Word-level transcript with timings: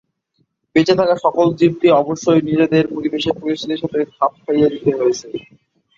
বেঁচে 0.75 0.93
থাকা 0.99 1.15
সকল 1.25 1.47
জীবকে 1.59 1.87
অবশ্যই 2.01 2.41
নিজেদের 2.49 2.83
পরিবেশের 2.93 3.35
পরিস্থিতির 3.41 3.81
সাথে 3.83 3.99
খাপ 4.13 4.31
খাইয়ে 4.41 4.67
নিতে 4.73 4.91
হয়েছে। 4.99 5.27